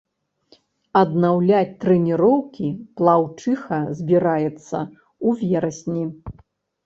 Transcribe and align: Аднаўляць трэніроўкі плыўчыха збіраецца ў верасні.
Аднаўляць 1.01 1.75
трэніроўкі 1.83 2.69
плыўчыха 3.01 3.79
збіраецца 3.99 4.77
ў 5.27 5.29
верасні. 5.49 6.03